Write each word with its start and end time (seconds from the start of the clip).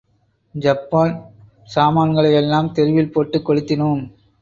Japan 0.55 1.13
சாமான்களையெல்லாம் 1.67 2.71
தெருவில் 2.71 3.11
போட்டுக் 3.11 3.45
கொளுத்தினோம். 3.49 4.03